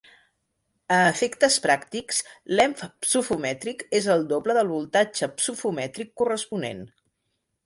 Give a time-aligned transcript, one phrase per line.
[0.95, 2.21] A efectes pràctics,
[2.59, 6.83] l'emf psofomètric és el doble del voltatge psofomètric corresponent.